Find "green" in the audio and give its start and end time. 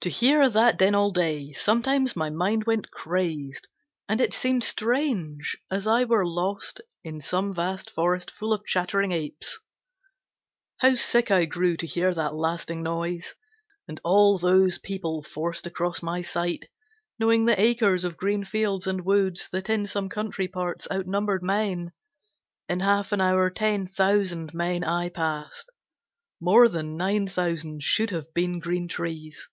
18.18-18.44, 28.58-28.86